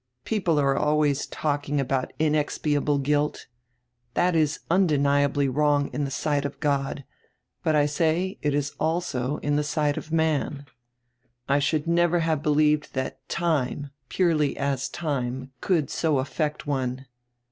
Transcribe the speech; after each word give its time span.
People 0.25 0.59
are 0.59 0.75
always 0.75 1.27
talking 1.27 1.79
about 1.79 2.11
inexpiable 2.17 2.97
guilt. 2.97 3.45
That 4.15 4.35
is 4.35 4.61
undeniably 4.71 5.47
wrong 5.47 5.91
in 5.93 6.05
die 6.05 6.09
sight 6.09 6.43
of 6.43 6.59
God, 6.59 7.03
but 7.63 7.75
I 7.75 7.85
say 7.85 8.39
it 8.41 8.55
is 8.55 8.71
also 8.79 9.37
in 9.43 9.57
die 9.57 9.61
sight 9.61 9.97
of 9.97 10.11
man. 10.11 10.65
I 11.47 11.61
never 11.85 12.17
should 12.21 12.23
have 12.23 12.41
believed 12.41 12.95
that 12.95 13.29
time, 13.29 13.91
purely 14.09 14.57
as 14.57 14.89
time, 14.89 15.51
could 15.61 15.91
so 15.91 16.17
affect 16.17 16.65
one. 16.65 17.05